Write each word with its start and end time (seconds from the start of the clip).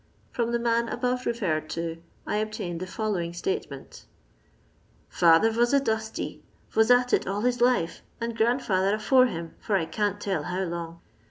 From 0.31 0.51
the 0.51 0.57
man 0.57 0.89
above 0.89 1.27
referred 1.27 1.69
to 1.69 2.01
I 2.25 2.37
obtained 2.37 2.79
the 2.79 2.87
following 2.87 3.33
statement 3.33 4.05
:—"Father 5.09 5.51
vos 5.51 5.73
a 5.73 5.79
dustie;— 5.79 6.41
vos 6.71 6.89
at 6.89 7.13
it 7.13 7.27
all 7.27 7.41
his 7.41 7.61
life, 7.61 8.01
and 8.19 8.35
grandfi&ther 8.35 8.95
afore 8.95 9.27
him 9.27 9.53
for 9.59 9.75
I 9.75 9.85
can't 9.85 10.19
tell 10.19 10.45
how 10.45 10.63
long. 10.63 11.01